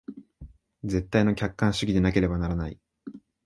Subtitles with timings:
[0.83, 2.79] 絶対の客観主義でなければならない。